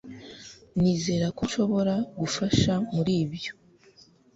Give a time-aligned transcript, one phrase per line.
[0.79, 3.53] nizera ko nshobora gufasha muri ibyo